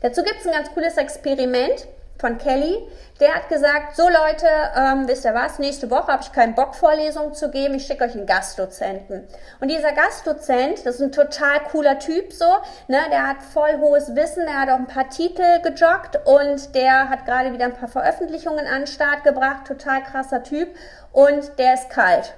Dazu 0.00 0.22
gibt 0.22 0.40
es 0.40 0.46
ein 0.46 0.52
ganz 0.52 0.72
cooles 0.72 0.96
Experiment 0.96 1.86
von 2.18 2.36
Kelly. 2.38 2.86
Der 3.20 3.34
hat 3.34 3.48
gesagt, 3.48 3.96
so 3.96 4.08
Leute, 4.08 4.46
ähm, 4.76 5.08
wisst 5.08 5.24
ihr 5.24 5.34
was, 5.34 5.58
nächste 5.58 5.90
Woche 5.90 6.12
habe 6.12 6.22
ich 6.22 6.32
keinen 6.32 6.54
Bock, 6.54 6.74
Vorlesungen 6.74 7.34
zu 7.34 7.50
geben, 7.50 7.74
ich 7.74 7.86
schicke 7.86 8.04
euch 8.04 8.14
einen 8.14 8.26
Gastdozenten. 8.26 9.26
Und 9.60 9.68
dieser 9.68 9.92
Gastdozent, 9.92 10.84
das 10.84 10.96
ist 10.96 11.02
ein 11.02 11.12
total 11.12 11.60
cooler 11.70 11.98
Typ 11.98 12.32
so, 12.32 12.48
ne, 12.88 12.98
der 13.10 13.26
hat 13.26 13.42
voll 13.42 13.78
hohes 13.78 14.14
Wissen, 14.14 14.44
der 14.44 14.60
hat 14.60 14.68
auch 14.68 14.78
ein 14.78 14.86
paar 14.86 15.08
Titel 15.08 15.60
gejoggt 15.62 16.18
und 16.26 16.74
der 16.74 17.08
hat 17.08 17.24
gerade 17.24 17.52
wieder 17.52 17.64
ein 17.64 17.74
paar 17.74 17.88
Veröffentlichungen 17.88 18.66
an 18.66 18.82
den 18.82 18.86
Start 18.86 19.24
gebracht, 19.24 19.66
total 19.66 20.02
krasser 20.02 20.42
Typ 20.42 20.68
und 21.12 21.58
der 21.58 21.74
ist 21.74 21.90
kalt. 21.90 22.34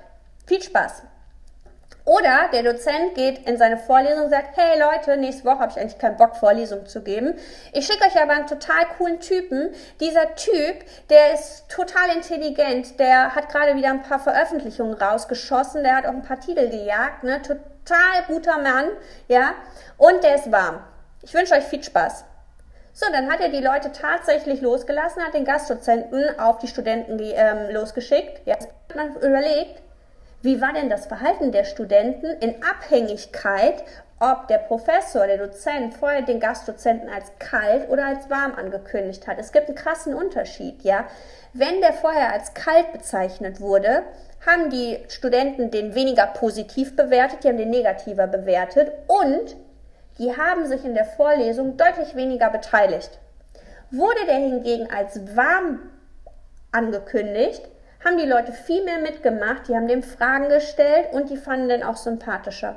Viel 0.47 0.63
Spaß. 0.63 1.03
Oder 2.11 2.49
der 2.53 2.65
Dozent 2.65 3.15
geht 3.15 3.47
in 3.47 3.57
seine 3.57 3.79
Vorlesung 3.79 4.25
und 4.25 4.31
sagt, 4.31 4.57
hey 4.57 4.81
Leute, 4.81 5.17
nächste 5.17 5.45
Woche 5.45 5.61
habe 5.61 5.71
ich 5.71 5.79
eigentlich 5.79 5.99
keinen 5.99 6.17
Bock, 6.17 6.35
Vorlesung 6.35 6.85
zu 6.85 7.03
geben. 7.05 7.35
Ich 7.73 7.87
schicke 7.87 8.05
euch 8.05 8.21
aber 8.21 8.33
einen 8.33 8.49
total 8.49 8.85
coolen 8.99 9.21
Typen. 9.21 9.73
Dieser 10.01 10.35
Typ, 10.35 10.85
der 11.09 11.35
ist 11.35 11.69
total 11.69 12.11
intelligent, 12.17 12.99
der 12.99 13.37
hat 13.37 13.49
gerade 13.49 13.77
wieder 13.77 13.91
ein 13.91 14.03
paar 14.03 14.19
Veröffentlichungen 14.19 14.95
rausgeschossen, 14.95 15.85
der 15.85 15.99
hat 15.99 16.05
auch 16.05 16.11
ein 16.11 16.25
paar 16.25 16.41
Titel 16.41 16.69
gejagt, 16.69 17.23
ne? 17.23 17.43
total 17.43 18.25
guter 18.27 18.59
Mann, 18.59 18.89
ja, 19.29 19.55
und 19.97 20.25
der 20.25 20.35
ist 20.35 20.51
warm. 20.51 20.83
Ich 21.23 21.33
wünsche 21.33 21.55
euch 21.55 21.63
viel 21.63 21.85
Spaß. 21.85 22.25
So, 22.93 23.07
dann 23.13 23.31
hat 23.31 23.39
er 23.39 23.51
die 23.51 23.61
Leute 23.63 23.93
tatsächlich 23.93 24.63
losgelassen, 24.63 25.23
hat 25.23 25.35
den 25.35 25.45
Gastdozenten 25.45 26.41
auf 26.41 26.59
die 26.59 26.67
Studenten 26.67 27.21
ähm, 27.21 27.73
losgeschickt. 27.73 28.45
Ja, 28.47 28.57
man 28.97 29.15
überlegt, 29.15 29.81
wie 30.43 30.61
war 30.61 30.73
denn 30.73 30.89
das 30.89 31.07
Verhalten 31.07 31.53
der 31.53 31.65
Studenten 31.65 32.27
in 32.41 32.63
Abhängigkeit, 32.63 33.85
ob 34.19 34.49
der 34.49 34.59
Professor, 34.59 35.27
der 35.27 35.39
Dozent 35.39 35.95
vorher 35.95 36.23
den 36.23 36.41
Gastdozenten 36.41 37.09
als 37.09 37.31
kalt 37.39 37.89
oder 37.89 38.07
als 38.07 38.31
warm 38.31 38.55
angekündigt 38.55 39.27
hat? 39.27 39.39
Es 39.39 39.53
gibt 39.53 39.69
einen 39.69 39.77
krassen 39.77 40.15
Unterschied, 40.15 40.83
ja. 40.83 41.07
Wenn 41.53 41.81
der 41.81 41.93
vorher 41.93 42.33
als 42.33 42.55
kalt 42.55 42.93
bezeichnet 42.93 43.61
wurde, 43.61 44.03
haben 44.47 44.71
die 44.71 44.99
Studenten 45.09 45.71
den 45.71 45.95
weniger 45.95 46.27
positiv 46.27 46.97
bewertet, 46.97 47.45
die 47.45 47.49
haben 47.49 47.59
den 47.59 47.71
negativer 47.71 48.27
bewertet 48.27 48.93
und 49.09 49.57
die 50.19 50.37
haben 50.37 50.67
sich 50.67 50.85
in 50.85 50.95
der 50.95 51.05
Vorlesung 51.05 51.77
deutlich 51.77 52.15
weniger 52.15 52.51
beteiligt. 52.51 53.19
Wurde 53.91 54.25
der 54.27 54.37
hingegen 54.37 54.89
als 54.91 55.37
warm 55.37 55.81
angekündigt, 56.73 57.63
haben 58.05 58.19
die 58.19 58.27
Leute 58.27 58.53
viel 58.53 58.85
mehr 58.85 58.99
mitgemacht, 58.99 59.69
die 59.69 59.75
haben 59.75 59.89
dem 59.89 60.03
Fragen 60.03 60.49
gestellt 60.49 61.13
und 61.13 61.31
die 61.31 61.37
fanden 61.37 61.69
den 61.69 61.83
auch 61.83 61.97
sympathischer. 61.97 62.77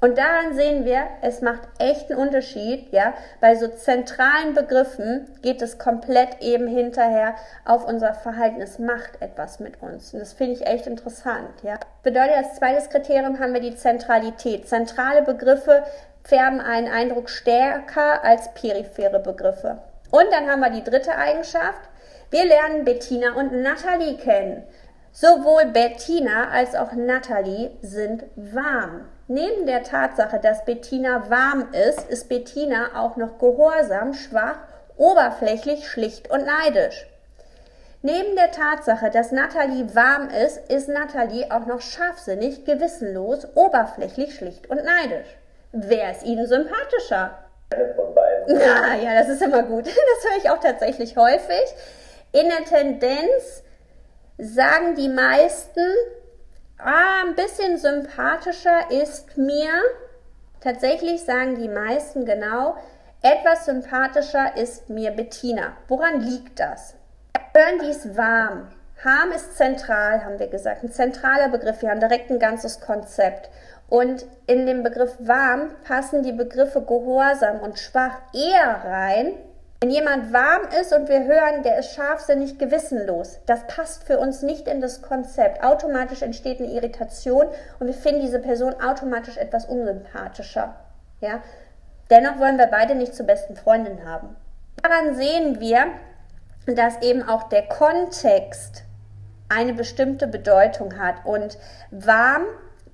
Und 0.00 0.16
daran 0.16 0.54
sehen 0.54 0.86
wir, 0.86 1.02
es 1.20 1.42
macht 1.42 1.60
echt 1.78 2.10
einen 2.10 2.20
Unterschied, 2.20 2.90
ja. 2.90 3.12
Bei 3.40 3.54
so 3.54 3.68
zentralen 3.68 4.54
Begriffen 4.54 5.28
geht 5.42 5.60
es 5.60 5.78
komplett 5.78 6.40
eben 6.40 6.66
hinterher 6.66 7.34
auf 7.66 7.86
unser 7.86 8.14
Verhalten. 8.14 8.62
Es 8.62 8.78
macht 8.78 9.20
etwas 9.20 9.60
mit 9.60 9.82
uns. 9.82 10.14
Und 10.14 10.20
das 10.20 10.32
finde 10.32 10.54
ich 10.54 10.66
echt 10.66 10.86
interessant, 10.86 11.50
ja. 11.62 11.74
Bedeutet, 12.02 12.36
als 12.36 12.54
zweites 12.54 12.88
Kriterium 12.88 13.38
haben 13.40 13.52
wir 13.52 13.60
die 13.60 13.76
Zentralität. 13.76 14.66
Zentrale 14.66 15.20
Begriffe 15.20 15.84
färben 16.24 16.60
einen 16.60 16.88
Eindruck 16.88 17.28
stärker 17.28 18.24
als 18.24 18.54
periphere 18.54 19.20
Begriffe. 19.20 19.82
Und 20.10 20.32
dann 20.32 20.50
haben 20.50 20.60
wir 20.60 20.70
die 20.70 20.84
dritte 20.84 21.14
Eigenschaft. 21.14 21.89
Wir 22.30 22.44
lernen 22.44 22.84
Bettina 22.84 23.34
und 23.34 23.52
Natalie 23.52 24.16
kennen. 24.16 24.62
Sowohl 25.12 25.66
Bettina 25.66 26.50
als 26.50 26.76
auch 26.76 26.92
Natalie 26.92 27.72
sind 27.82 28.24
warm. 28.36 29.08
Neben 29.26 29.66
der 29.66 29.82
Tatsache, 29.82 30.38
dass 30.38 30.64
Bettina 30.64 31.28
warm 31.28 31.68
ist, 31.72 32.08
ist 32.08 32.28
Bettina 32.28 32.90
auch 32.94 33.16
noch 33.16 33.38
gehorsam, 33.38 34.14
schwach, 34.14 34.58
oberflächlich, 34.96 35.88
schlicht 35.88 36.30
und 36.30 36.46
neidisch. 36.46 37.06
Neben 38.02 38.36
der 38.36 38.52
Tatsache, 38.52 39.10
dass 39.10 39.32
Natalie 39.32 39.94
warm 39.94 40.30
ist, 40.30 40.70
ist 40.70 40.88
Natalie 40.88 41.50
auch 41.50 41.66
noch 41.66 41.80
scharfsinnig, 41.80 42.64
gewissenlos, 42.64 43.46
oberflächlich, 43.56 44.36
schlicht 44.36 44.70
und 44.70 44.84
neidisch. 44.84 45.36
Wer 45.72 46.12
ist 46.12 46.22
Ihnen 46.22 46.46
sympathischer? 46.46 47.38
Von 47.96 48.14
beiden. 48.14 48.30
Ja, 48.60 48.94
ja, 48.94 49.18
das 49.20 49.28
ist 49.28 49.42
immer 49.42 49.64
gut. 49.64 49.84
Das 49.86 50.30
höre 50.30 50.38
ich 50.38 50.50
auch 50.50 50.60
tatsächlich 50.60 51.16
häufig. 51.16 51.74
In 52.32 52.48
der 52.48 52.64
Tendenz 52.64 53.64
sagen 54.38 54.94
die 54.94 55.08
meisten, 55.08 55.84
ah, 56.78 57.24
ein 57.26 57.34
bisschen 57.34 57.76
sympathischer 57.76 58.90
ist 58.90 59.36
mir, 59.36 59.70
tatsächlich 60.60 61.24
sagen 61.24 61.56
die 61.56 61.68
meisten 61.68 62.24
genau, 62.24 62.76
etwas 63.22 63.64
sympathischer 63.64 64.56
ist 64.56 64.88
mir 64.88 65.10
Bettina. 65.10 65.76
Woran 65.88 66.20
liegt 66.20 66.60
das? 66.60 66.94
Hören 67.52 67.80
die 67.82 67.90
ist 67.90 68.16
warm. 68.16 68.68
Harm 69.04 69.32
ist 69.32 69.56
zentral, 69.56 70.24
haben 70.24 70.38
wir 70.38 70.46
gesagt, 70.46 70.84
ein 70.84 70.92
zentraler 70.92 71.48
Begriff. 71.48 71.82
Wir 71.82 71.90
haben 71.90 72.00
direkt 72.00 72.30
ein 72.30 72.38
ganzes 72.38 72.80
Konzept. 72.80 73.50
Und 73.88 74.24
in 74.46 74.66
den 74.66 74.84
Begriff 74.84 75.16
warm 75.18 75.70
passen 75.84 76.22
die 76.22 76.32
Begriffe 76.32 76.82
gehorsam 76.82 77.58
und 77.60 77.78
schwach 77.78 78.18
eher 78.32 78.84
rein 78.84 79.34
wenn 79.80 79.90
jemand 79.90 80.34
warm 80.34 80.68
ist 80.78 80.92
und 80.92 81.08
wir 81.08 81.24
hören, 81.24 81.62
der 81.62 81.78
ist 81.78 81.94
scharfsinnig 81.94 82.58
gewissenlos, 82.58 83.40
das 83.46 83.66
passt 83.66 84.04
für 84.04 84.18
uns 84.18 84.42
nicht 84.42 84.68
in 84.68 84.82
das 84.82 85.00
Konzept. 85.00 85.64
Automatisch 85.64 86.20
entsteht 86.20 86.60
eine 86.60 86.70
Irritation 86.70 87.46
und 87.78 87.86
wir 87.86 87.94
finden 87.94 88.20
diese 88.20 88.40
Person 88.40 88.74
automatisch 88.74 89.38
etwas 89.38 89.64
unsympathischer. 89.64 90.74
Ja? 91.22 91.42
Dennoch 92.10 92.38
wollen 92.38 92.58
wir 92.58 92.66
beide 92.66 92.94
nicht 92.94 93.14
zur 93.14 93.24
besten 93.24 93.56
Freundin 93.56 94.04
haben. 94.06 94.36
Daran 94.82 95.14
sehen 95.14 95.60
wir, 95.60 95.86
dass 96.66 97.00
eben 97.00 97.26
auch 97.26 97.44
der 97.44 97.62
Kontext 97.62 98.84
eine 99.48 99.72
bestimmte 99.72 100.26
Bedeutung 100.26 100.98
hat 100.98 101.24
und 101.24 101.56
warm 101.90 102.42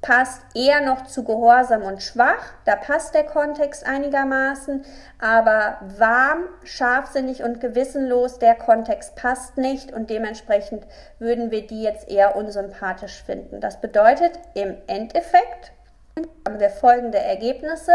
passt 0.07 0.41
eher 0.55 0.83
noch 0.83 1.07
zu 1.07 1.25
gehorsam 1.25 1.83
und 1.83 2.01
schwach. 2.01 2.55
Da 2.65 2.77
passt 2.77 3.13
der 3.13 3.25
Kontext 3.25 3.85
einigermaßen. 3.85 4.85
Aber 5.21 5.79
warm, 5.99 6.45
scharfsinnig 6.63 7.43
und 7.43 7.61
gewissenlos, 7.61 8.39
der 8.39 8.55
Kontext 8.55 9.17
passt 9.17 9.57
nicht 9.57 9.93
und 9.93 10.09
dementsprechend 10.09 10.87
würden 11.19 11.51
wir 11.51 11.67
die 11.67 11.83
jetzt 11.83 12.09
eher 12.09 12.37
unsympathisch 12.37 13.25
finden. 13.25 13.61
Das 13.61 13.81
bedeutet 13.81 14.39
im 14.55 14.77
Endeffekt, 14.87 15.73
haben 16.47 16.61
wir 16.61 16.71
folgende 16.71 17.19
Ergebnisse. 17.19 17.93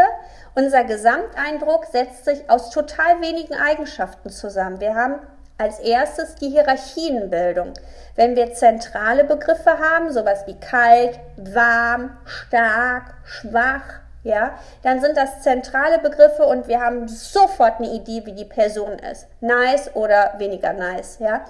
Unser 0.54 0.84
Gesamteindruck 0.84 1.86
setzt 1.86 2.26
sich 2.26 2.50
aus 2.50 2.68
total 2.68 3.22
wenigen 3.22 3.54
Eigenschaften 3.54 4.28
zusammen. 4.28 4.80
Wir 4.80 4.94
haben 4.94 5.18
als 5.62 5.78
erstes 5.78 6.34
die 6.34 6.50
Hierarchienbildung. 6.50 7.74
Wenn 8.16 8.34
wir 8.36 8.52
zentrale 8.52 9.24
Begriffe 9.24 9.78
haben, 9.78 10.12
sowas 10.12 10.44
wie 10.46 10.58
kalt, 10.58 11.18
warm, 11.36 12.16
stark, 12.24 13.14
schwach, 13.24 14.00
ja, 14.24 14.58
dann 14.82 15.00
sind 15.00 15.16
das 15.16 15.42
zentrale 15.42 15.98
Begriffe 15.98 16.44
und 16.44 16.68
wir 16.68 16.80
haben 16.80 17.08
sofort 17.08 17.78
eine 17.78 17.92
Idee, 17.92 18.22
wie 18.24 18.34
die 18.34 18.44
Person 18.44 18.98
ist. 18.98 19.26
Nice 19.40 19.94
oder 19.94 20.34
weniger 20.38 20.72
nice, 20.72 21.18
ja. 21.20 21.44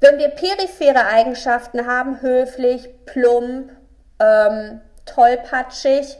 Wenn 0.00 0.18
wir 0.18 0.28
periphere 0.28 1.06
Eigenschaften 1.06 1.86
haben, 1.86 2.20
höflich, 2.22 2.88
plump, 3.06 3.72
ähm, 4.20 4.80
tollpatschig, 5.06 6.18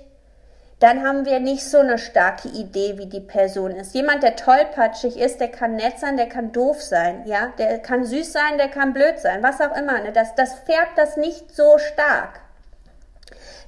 dann 0.83 1.07
haben 1.07 1.25
wir 1.27 1.39
nicht 1.39 1.65
so 1.65 1.79
eine 1.79 1.97
starke 1.97 2.49
Idee, 2.49 2.99
wie 2.99 3.07
die 3.07 3.21
Person 3.21 3.71
ist. 3.71 3.95
Jemand, 3.95 4.25
der 4.25 4.35
tollpatschig 4.35 5.17
ist, 5.17 5.39
der 5.39 5.47
kann 5.49 5.77
nett 5.77 6.01
sein, 6.01 6.17
der 6.17 6.29
kann 6.29 6.51
doof 6.51 6.83
sein, 6.83 7.23
ja, 7.25 7.53
der 7.57 7.79
kann 7.79 8.05
süß 8.05 8.33
sein, 8.33 8.59
der 8.59 8.67
kann 8.67 8.93
blöd 8.93 9.21
sein, 9.21 9.45
was 9.45 9.61
auch 9.61 9.77
immer. 9.77 10.01
Ne? 10.01 10.11
Das, 10.13 10.35
das 10.35 10.55
färbt 10.55 10.99
das 10.99 11.17
nicht 11.17 11.55
so 11.55 11.79
stark. 11.79 12.41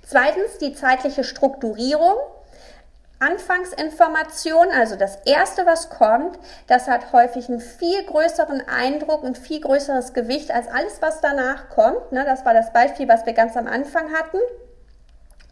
Zweitens 0.04 0.58
die 0.58 0.74
zeitliche 0.74 1.22
Strukturierung. 1.22 2.16
Anfangsinformation, 3.20 4.66
also 4.76 4.96
das 4.96 5.16
erste, 5.24 5.64
was 5.64 5.88
kommt, 5.88 6.36
das 6.66 6.88
hat 6.88 7.12
häufig 7.12 7.48
einen 7.48 7.60
viel 7.60 8.04
größeren 8.04 8.62
Eindruck, 8.68 9.24
ein 9.24 9.36
viel 9.36 9.60
größeres 9.60 10.12
Gewicht 10.12 10.50
als 10.50 10.66
alles, 10.68 11.00
was 11.00 11.20
danach 11.20 11.70
kommt. 11.70 12.10
Ne? 12.10 12.24
Das 12.24 12.44
war 12.44 12.52
das 12.52 12.72
Beispiel, 12.72 13.08
was 13.08 13.24
wir 13.24 13.32
ganz 13.32 13.56
am 13.56 13.68
Anfang 13.68 14.12
hatten. 14.12 14.38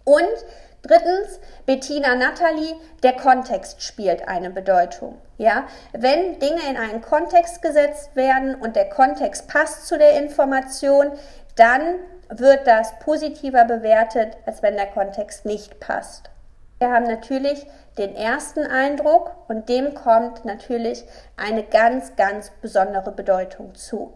Und 0.04 0.44
Drittens, 0.82 1.38
Bettina 1.64 2.16
Natalie, 2.16 2.74
der 3.04 3.12
Kontext 3.12 3.82
spielt 3.82 4.26
eine 4.26 4.50
Bedeutung. 4.50 5.16
Ja, 5.38 5.66
wenn 5.92 6.40
Dinge 6.40 6.60
in 6.68 6.76
einen 6.76 7.02
Kontext 7.02 7.62
gesetzt 7.62 8.16
werden 8.16 8.56
und 8.56 8.74
der 8.74 8.88
Kontext 8.88 9.46
passt 9.46 9.86
zu 9.86 9.96
der 9.96 10.18
Information, 10.20 11.12
dann 11.54 12.00
wird 12.28 12.66
das 12.66 12.98
positiver 12.98 13.64
bewertet, 13.64 14.36
als 14.44 14.62
wenn 14.62 14.76
der 14.76 14.86
Kontext 14.86 15.44
nicht 15.44 15.78
passt. 15.78 16.30
Wir 16.78 16.90
haben 16.90 17.06
natürlich 17.06 17.64
den 17.96 18.16
ersten 18.16 18.66
Eindruck 18.66 19.30
und 19.46 19.68
dem 19.68 19.94
kommt 19.94 20.44
natürlich 20.44 21.04
eine 21.36 21.62
ganz, 21.62 22.16
ganz 22.16 22.50
besondere 22.60 23.12
Bedeutung 23.12 23.76
zu. 23.76 24.12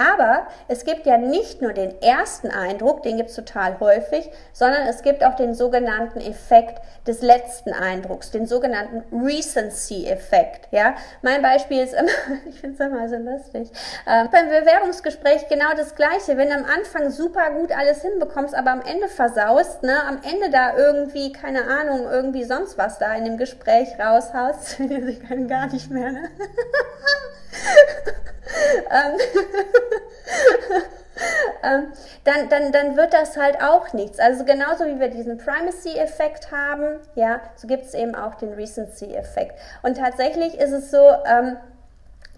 Aber 0.00 0.46
es 0.66 0.84
gibt 0.84 1.04
ja 1.04 1.18
nicht 1.18 1.60
nur 1.60 1.74
den 1.74 2.00
ersten 2.00 2.50
Eindruck, 2.50 3.02
den 3.02 3.18
gibt 3.18 3.28
es 3.28 3.36
total 3.36 3.78
häufig, 3.80 4.30
sondern 4.54 4.86
es 4.86 5.02
gibt 5.02 5.22
auch 5.22 5.36
den 5.36 5.54
sogenannten 5.54 6.20
Effekt 6.20 6.80
des 7.06 7.20
letzten 7.20 7.74
Eindrucks, 7.74 8.30
den 8.30 8.46
sogenannten 8.46 9.02
Recency-Effekt. 9.14 10.68
Ja? 10.70 10.94
Mein 11.20 11.42
Beispiel 11.42 11.82
ist 11.82 11.92
immer, 11.92 12.08
ich 12.48 12.60
finde 12.60 12.82
es 12.82 12.90
immer 12.90 13.08
so 13.10 13.16
lustig, 13.16 13.70
äh, 14.06 14.26
beim 14.28 14.48
Bewerbungsgespräch 14.48 15.48
genau 15.48 15.74
das 15.76 15.94
Gleiche. 15.94 16.38
Wenn 16.38 16.48
du 16.48 16.54
am 16.54 16.64
Anfang 16.64 17.10
super 17.10 17.50
gut 17.50 17.70
alles 17.70 18.00
hinbekommst, 18.00 18.54
aber 18.54 18.70
am 18.70 18.80
Ende 18.80 19.08
versaust, 19.08 19.82
ne? 19.82 20.02
am 20.08 20.20
Ende 20.22 20.48
da 20.50 20.78
irgendwie, 20.78 21.30
keine 21.30 21.66
Ahnung, 21.66 22.06
irgendwie 22.10 22.44
sonst 22.44 22.78
was 22.78 22.98
da 22.98 23.12
in 23.14 23.26
dem 23.26 23.36
Gespräch 23.36 23.88
raushaust, 23.98 24.80
ich 24.80 25.28
kann 25.28 25.46
gar 25.46 25.66
nicht 25.66 25.90
mehr. 25.90 26.12
Ne? 26.12 26.30
Ähm, 28.90 29.18
ähm, 31.62 31.92
dann, 32.24 32.48
dann, 32.48 32.72
dann 32.72 32.96
wird 32.96 33.12
das 33.12 33.36
halt 33.36 33.62
auch 33.62 33.92
nichts. 33.92 34.18
Also 34.18 34.44
genauso 34.44 34.86
wie 34.86 34.98
wir 34.98 35.08
diesen 35.08 35.38
Primacy-Effekt 35.38 36.50
haben, 36.50 36.98
ja, 37.14 37.40
so 37.56 37.66
gibt 37.66 37.84
es 37.84 37.94
eben 37.94 38.14
auch 38.14 38.34
den 38.36 38.52
Recency-Effekt. 38.52 39.58
Und 39.82 39.96
tatsächlich 39.96 40.58
ist 40.58 40.72
es 40.72 40.90
so, 40.90 41.08
ähm, 41.26 41.56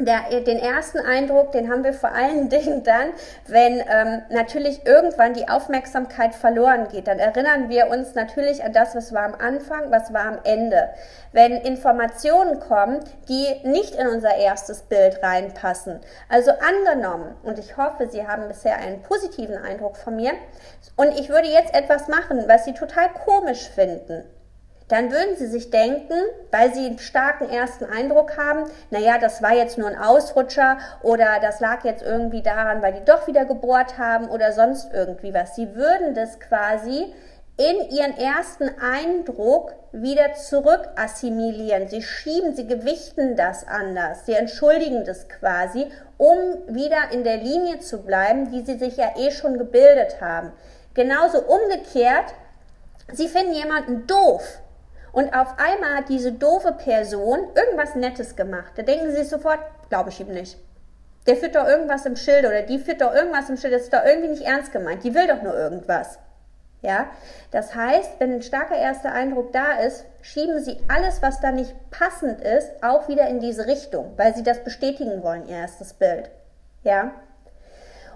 der, 0.05 0.41
den 0.41 0.59
ersten 0.59 0.99
Eindruck, 0.99 1.53
den 1.53 1.71
haben 1.71 1.85
wir 1.85 1.93
vor 1.93 2.13
allen 2.13 2.49
Dingen 2.51 2.83
dann, 2.83 3.13
wenn 3.47 3.81
ähm, 3.81 4.23
natürlich 4.31 4.87
irgendwann 4.87 5.35
die 5.35 5.49
Aufmerksamkeit 5.49 6.35
verloren 6.35 6.89
geht. 6.89 7.07
Dann 7.07 7.19
erinnern 7.19 7.69
wir 7.69 7.89
uns 7.89 8.15
natürlich 8.15 8.65
an 8.65 8.73
das, 8.73 8.95
was 8.95 9.13
war 9.13 9.25
am 9.25 9.35
Anfang, 9.35 9.91
was 9.91 10.13
war 10.13 10.27
am 10.27 10.39
Ende. 10.45 10.89
Wenn 11.33 11.53
Informationen 11.53 12.61
kommen, 12.61 13.01
die 13.29 13.47
nicht 13.65 13.95
in 13.95 14.07
unser 14.07 14.37
erstes 14.37 14.83
Bild 14.83 15.23
reinpassen. 15.23 16.01
Also 16.29 16.51
angenommen, 16.51 17.35
und 17.43 17.59
ich 17.59 17.77
hoffe, 17.77 18.09
Sie 18.09 18.27
haben 18.27 18.49
bisher 18.49 18.77
einen 18.77 19.03
positiven 19.03 19.57
Eindruck 19.57 19.97
von 19.97 20.17
mir, 20.17 20.33
und 20.97 21.19
ich 21.19 21.29
würde 21.29 21.49
jetzt 21.49 21.75
etwas 21.75 22.09
machen, 22.09 22.45
was 22.47 22.65
Sie 22.65 22.75
total 22.75 23.09
komisch 23.25 23.69
finden 23.69 24.25
dann 24.89 25.11
würden 25.11 25.37
sie 25.37 25.47
sich 25.47 25.71
denken, 25.71 26.15
weil 26.51 26.75
sie 26.75 26.87
einen 26.87 26.99
starken 26.99 27.49
ersten 27.49 27.85
Eindruck 27.85 28.37
haben, 28.37 28.65
naja, 28.91 29.19
das 29.19 29.43
war 29.43 29.55
jetzt 29.55 29.79
nur 29.79 29.89
ein 29.89 29.99
Ausrutscher 29.99 30.79
oder 31.03 31.39
das 31.41 31.61
lag 31.61 31.85
jetzt 31.85 32.03
irgendwie 32.03 32.43
daran, 32.43 32.83
weil 32.83 32.93
die 32.93 33.05
doch 33.05 33.27
wieder 33.27 33.45
gebohrt 33.45 33.99
haben 33.99 34.29
oder 34.29 34.53
sonst 34.53 34.93
irgendwie 34.93 35.33
was. 35.33 35.57
Sie 35.57 35.75
würden 35.75 36.15
das 36.15 36.41
quasi 36.41 37.13
in 37.57 37.91
ihren 37.91 38.17
ersten 38.17 38.71
Eindruck 38.81 39.75
wieder 39.93 40.33
zurück 40.35 40.89
assimilieren. 40.97 41.87
Sie 41.89 42.03
schieben, 42.03 42.57
sie 42.57 42.67
gewichten 42.67 43.37
das 43.37 43.67
anders. 43.67 44.25
Sie 44.25 44.33
entschuldigen 44.33 45.05
das 45.05 45.29
quasi, 45.29 45.87
um 46.17 46.39
wieder 46.67 47.11
in 47.13 47.25
der 47.25 47.37
Linie 47.37 47.81
zu 47.81 48.03
bleiben, 48.03 48.51
die 48.51 48.63
sie 48.63 48.79
sich 48.79 48.97
ja 48.97 49.13
eh 49.19 49.31
schon 49.31 49.59
gebildet 49.59 50.21
haben. 50.21 50.53
Genauso 50.95 51.43
umgekehrt, 51.43 52.35
sie 53.13 53.29
finden 53.29 53.53
jemanden 53.53 54.07
doof 54.07 54.62
und 55.13 55.35
auf 55.35 55.59
einmal 55.59 55.97
hat 55.99 56.09
diese 56.09 56.33
doofe 56.33 56.73
Person 56.73 57.41
irgendwas 57.55 57.95
Nettes 57.95 58.35
gemacht. 58.35 58.73
Da 58.77 58.83
denken 58.83 59.11
sie 59.11 59.19
sich 59.19 59.29
sofort, 59.29 59.61
glaube 59.89 60.11
ich 60.11 60.21
ihm 60.21 60.33
nicht. 60.33 60.59
Der 61.27 61.37
führt 61.37 61.55
doch 61.55 61.67
irgendwas 61.67 62.07
im 62.07 62.17
Schild 62.17 62.45
oder 62.45 62.63
die 62.63 62.79
führt 62.79 63.01
doch 63.01 63.15
irgendwas 63.15 63.49
im 63.49 63.57
Schild. 63.57 63.75
Das 63.75 63.83
ist 63.83 63.93
doch 63.93 64.05
irgendwie 64.05 64.29
nicht 64.29 64.43
ernst 64.43 64.73
gemeint. 64.73 65.05
Die 65.05 65.15
will 65.15 65.27
doch 65.27 65.43
nur 65.43 65.55
irgendwas. 65.57 66.19
Ja, 66.81 67.07
das 67.53 67.77
heißt, 67.77 68.19
wenn 68.19 68.33
ein 68.33 68.43
starker 68.43 68.75
erster 68.75 69.13
Eindruck 69.13 69.53
da 69.53 69.79
ist, 69.79 70.05
schieben 70.21 70.59
Sie 70.59 70.79
alles, 70.89 71.23
was 71.23 71.41
da 71.41 71.53
nicht 71.53 71.75
passend 71.91 72.41
ist, 72.41 72.83
auch 72.83 73.07
wieder 73.07 73.29
in 73.29 73.39
diese 73.39 73.69
Richtung, 73.69 74.15
weil 74.17 74.35
Sie 74.35 74.43
das 74.43 74.65
bestätigen 74.65 75.23
wollen, 75.23 75.47
Ihr 75.47 75.59
erstes 75.59 75.93
Bild. 75.93 76.31
Ja, 76.83 77.13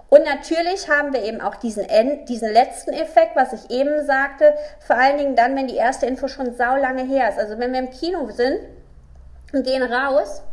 und 0.09 0.23
natürlich 0.23 0.89
haben 0.89 1.11
wir 1.11 1.23
eben 1.23 1.41
auch 1.41 1.55
diesen, 1.55 1.85
diesen 2.25 2.51
letzten 2.53 2.93
Effekt, 2.93 3.35
was 3.35 3.51
ich 3.51 3.69
eben 3.69 4.05
sagte, 4.05 4.53
vor 4.79 4.95
allen 4.95 5.17
Dingen 5.17 5.35
dann, 5.35 5.55
wenn 5.55 5.67
die 5.67 5.75
erste 5.75 6.05
Info 6.05 6.27
schon 6.27 6.55
sau 6.55 6.77
lange 6.77 7.03
her 7.03 7.29
ist. 7.29 7.37
Also 7.37 7.59
wenn 7.59 7.73
wir 7.73 7.79
im 7.79 7.91
Kino 7.91 8.29
sind 8.29 8.59
und 9.51 9.65
gehen 9.65 9.83
raus, 9.83 10.43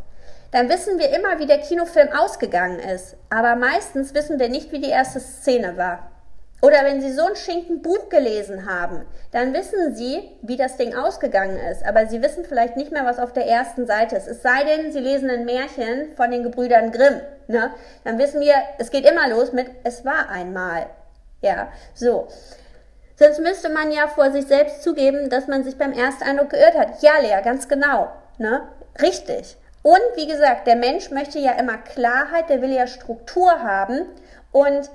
dann 0.51 0.69
wissen 0.69 0.99
wir 0.99 1.11
immer, 1.11 1.39
wie 1.39 1.47
der 1.47 1.59
Kinofilm 1.59 2.11
ausgegangen 2.13 2.81
ist. 2.81 3.17
Aber 3.31 3.55
meistens 3.55 4.15
wissen 4.15 4.39
wir 4.41 4.49
nicht, 4.49 4.73
wie 4.73 4.81
die 4.81 4.91
erste 4.91 5.21
Szene 5.21 5.77
war. 5.77 6.11
Oder 6.65 6.83
wenn 6.85 7.03
Sie 7.03 7.13
so 7.13 7.27
ein 7.27 7.37
Schinken 7.37 7.83
Buch 7.83 8.09
gelesen 8.09 8.65
haben, 8.65 9.05
dann 9.33 9.53
wissen 9.53 9.95
Sie, 9.95 10.31
wie 10.41 10.57
das 10.57 10.79
Ding 10.79 10.95
ausgegangen 10.95 11.59
ist. 11.59 11.85
Aber 11.85 12.07
Sie 12.07 12.23
wissen 12.23 12.47
vielleicht 12.47 12.79
nicht 12.79 12.91
mehr, 12.91 13.05
was 13.05 13.19
auf 13.19 13.35
der 13.35 13.47
ersten 13.47 13.87
Seite 13.87 14.17
ist. 14.17 14.27
Es 14.27 14.41
sei 14.41 14.65
denn, 14.65 14.91
Sie 14.91 15.01
lesen 15.01 15.29
ein 15.29 15.45
Märchen 15.45 16.17
von 16.17 16.31
den 16.31 16.43
Gebrüdern 16.43 16.91
Grimm. 16.91 17.21
Ne? 17.49 17.71
Dann 18.05 18.19
wissen 18.19 18.41
wir, 18.41 18.55
es 18.79 18.91
geht 18.91 19.05
immer 19.05 19.29
los 19.29 19.53
mit 19.53 19.67
Es 19.85 20.07
war 20.07 20.31
einmal. 20.31 20.87
Ja, 21.43 21.69
so. 21.93 22.29
Sonst 23.17 23.41
müsste 23.41 23.69
man 23.69 23.93
ja 23.93 24.09
vor 24.09 24.31
sich 24.31 24.47
selbst 24.47 24.83
zugeben, 24.83 25.29
dass 25.29 25.47
man 25.47 25.65
sich 25.65 25.77
beim 25.77 25.93
Ersteindruck 25.93 26.49
geirrt 26.49 26.79
hat. 26.79 27.03
Ja, 27.03 27.19
Lea, 27.21 27.43
ganz 27.45 27.69
genau. 27.69 28.09
Ne? 28.39 28.63
Richtig. 29.03 29.59
Und 29.83 30.01
wie 30.15 30.27
gesagt, 30.27 30.67
der 30.67 30.77
Mensch 30.77 31.11
möchte 31.11 31.39
ja 31.39 31.53
immer 31.53 31.77
Klarheit, 31.77 32.49
der 32.49 32.63
will 32.63 32.73
ja 32.73 32.87
Struktur 32.87 33.51
haben. 33.63 34.07
Und 34.51 34.89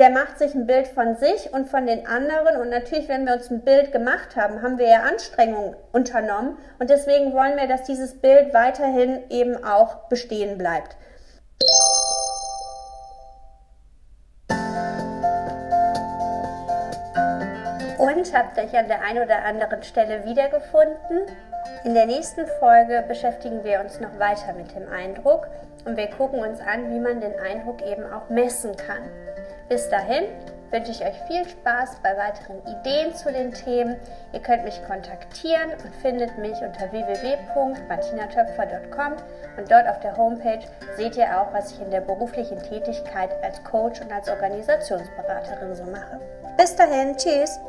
der 0.00 0.10
macht 0.10 0.38
sich 0.38 0.54
ein 0.54 0.66
Bild 0.66 0.88
von 0.88 1.16
sich 1.16 1.52
und 1.52 1.68
von 1.68 1.86
den 1.86 2.06
anderen. 2.06 2.60
Und 2.60 2.68
natürlich, 2.68 3.08
wenn 3.08 3.24
wir 3.24 3.34
uns 3.34 3.50
ein 3.50 3.60
Bild 3.60 3.92
gemacht 3.92 4.34
haben, 4.34 4.60
haben 4.60 4.78
wir 4.78 4.88
ja 4.88 5.02
Anstrengungen 5.02 5.76
unternommen. 5.92 6.58
Und 6.80 6.90
deswegen 6.90 7.32
wollen 7.32 7.56
wir, 7.56 7.68
dass 7.68 7.84
dieses 7.84 8.20
Bild 8.20 8.52
weiterhin 8.52 9.22
eben 9.30 9.62
auch 9.64 10.08
bestehen 10.08 10.58
bleibt. 10.58 10.96
Und 17.98 18.34
habt 18.34 18.58
euch 18.58 18.76
an 18.76 18.88
der 18.88 19.00
einen 19.02 19.22
oder 19.22 19.44
anderen 19.44 19.82
Stelle 19.84 20.24
wiedergefunden? 20.24 21.26
In 21.84 21.94
der 21.94 22.06
nächsten 22.06 22.46
Folge 22.58 23.04
beschäftigen 23.06 23.62
wir 23.62 23.80
uns 23.80 24.00
noch 24.00 24.18
weiter 24.18 24.54
mit 24.54 24.74
dem 24.74 24.90
Eindruck 24.90 25.46
und 25.84 25.96
wir 25.96 26.08
gucken 26.08 26.40
uns 26.40 26.60
an, 26.60 26.90
wie 26.90 26.98
man 26.98 27.20
den 27.20 27.38
Eindruck 27.38 27.80
eben 27.82 28.10
auch 28.12 28.28
messen 28.28 28.76
kann. 28.76 29.02
Bis 29.68 29.88
dahin 29.88 30.24
wünsche 30.70 30.90
ich 30.90 31.02
euch 31.02 31.16
viel 31.28 31.46
Spaß 31.48 31.98
bei 32.02 32.16
weiteren 32.16 32.60
Ideen 32.66 33.14
zu 33.14 33.30
den 33.32 33.52
Themen. 33.52 33.94
Ihr 34.32 34.40
könnt 34.40 34.64
mich 34.64 34.84
kontaktieren 34.86 35.70
und 35.70 35.94
findet 36.02 36.36
mich 36.38 36.60
unter 36.60 36.90
www.martinatöpfer.com 36.90 39.12
und 39.56 39.70
dort 39.70 39.86
auf 39.88 40.00
der 40.00 40.16
Homepage 40.16 40.64
seht 40.96 41.16
ihr 41.16 41.40
auch, 41.40 41.52
was 41.52 41.70
ich 41.72 41.80
in 41.80 41.92
der 41.92 42.00
beruflichen 42.00 42.60
Tätigkeit 42.62 43.30
als 43.42 43.62
Coach 43.62 44.00
und 44.00 44.10
als 44.12 44.28
Organisationsberaterin 44.28 45.76
so 45.76 45.84
mache. 45.84 46.20
Bis 46.56 46.74
dahin, 46.74 47.16
tschüss! 47.16 47.60